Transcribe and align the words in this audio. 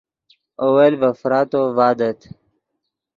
اول 0.63 0.91
ڤے 1.01 1.09
فراتو 1.19 1.61
ڤادت 1.77 2.19